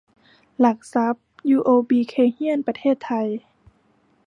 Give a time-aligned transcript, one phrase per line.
[0.59, 3.27] หลักทรัพย์ ยูโอบี เคย์เฮียน ประเทศไทย